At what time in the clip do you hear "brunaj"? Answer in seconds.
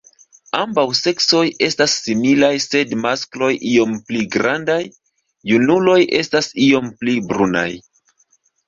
7.33-7.71